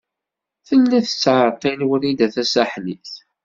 Tella 0.67 0.99
tettɛeṭṭil 1.05 1.79
Wrida 1.89 2.27
Tasaḥlit. 2.33 3.11